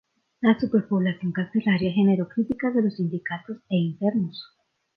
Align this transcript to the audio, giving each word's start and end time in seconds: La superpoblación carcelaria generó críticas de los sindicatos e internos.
La 0.39 0.57
superpoblación 0.59 1.31
carcelaria 1.31 1.91
generó 1.93 2.27
críticas 2.27 2.73
de 2.73 2.81
los 2.81 2.95
sindicatos 2.95 3.57
e 3.69 3.75
internos. 3.77 4.43